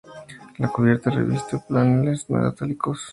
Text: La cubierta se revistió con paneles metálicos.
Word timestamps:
La 0.57 0.67
cubierta 0.67 1.11
se 1.11 1.17
revistió 1.17 1.59
con 1.63 1.75
paneles 1.77 2.27
metálicos. 2.27 3.01